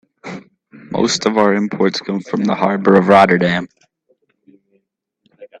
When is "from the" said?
2.21-2.55